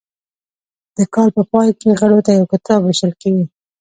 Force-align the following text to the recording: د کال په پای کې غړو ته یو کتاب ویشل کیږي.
د 0.97 0.99
کال 1.13 1.29
په 1.37 1.43
پای 1.51 1.69
کې 1.79 1.89
غړو 1.99 2.19
ته 2.25 2.31
یو 2.39 2.45
کتاب 2.53 2.79
ویشل 2.83 3.11
کیږي. 3.21 3.45